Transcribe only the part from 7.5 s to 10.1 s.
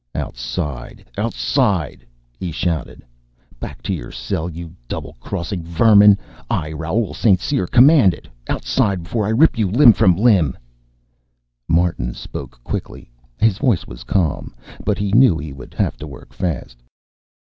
command it. Outside, before I rip you limb